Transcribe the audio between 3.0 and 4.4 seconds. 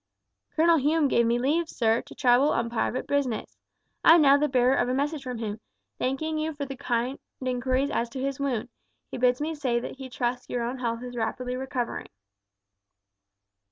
business. I am now